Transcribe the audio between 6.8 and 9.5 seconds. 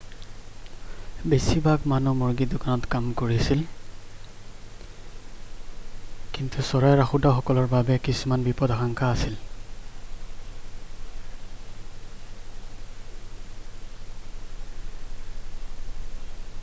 ৰাখোঁতাসকলৰ বাবে কিছুমান বিপদাশঙ্কা আছিল